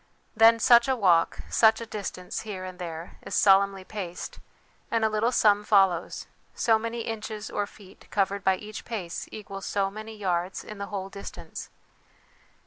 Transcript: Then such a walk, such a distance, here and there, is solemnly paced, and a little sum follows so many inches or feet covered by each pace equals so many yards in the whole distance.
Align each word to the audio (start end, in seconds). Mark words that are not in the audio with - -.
Then 0.35 0.57
such 0.57 0.87
a 0.87 0.95
walk, 0.95 1.41
such 1.47 1.79
a 1.79 1.85
distance, 1.85 2.39
here 2.41 2.65
and 2.65 2.79
there, 2.79 3.19
is 3.21 3.35
solemnly 3.35 3.83
paced, 3.83 4.39
and 4.89 5.05
a 5.05 5.09
little 5.09 5.31
sum 5.31 5.63
follows 5.63 6.25
so 6.55 6.79
many 6.79 7.01
inches 7.01 7.51
or 7.51 7.67
feet 7.67 8.07
covered 8.09 8.43
by 8.43 8.55
each 8.55 8.83
pace 8.83 9.29
equals 9.31 9.67
so 9.67 9.91
many 9.91 10.17
yards 10.17 10.63
in 10.63 10.79
the 10.79 10.87
whole 10.87 11.09
distance. 11.09 11.69